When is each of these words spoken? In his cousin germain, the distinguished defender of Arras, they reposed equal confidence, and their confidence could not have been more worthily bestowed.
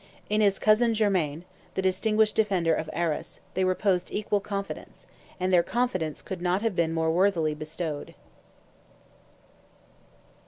In 0.31 0.41
his 0.41 0.57
cousin 0.57 0.95
germain, 0.95 1.45
the 1.75 1.81
distinguished 1.83 2.35
defender 2.35 2.73
of 2.73 2.89
Arras, 2.91 3.39
they 3.53 3.63
reposed 3.63 4.09
equal 4.11 4.39
confidence, 4.39 5.05
and 5.39 5.53
their 5.53 5.61
confidence 5.61 6.23
could 6.23 6.41
not 6.41 6.63
have 6.63 6.75
been 6.75 6.91
more 6.91 7.11
worthily 7.11 7.53
bestowed. 7.53 8.15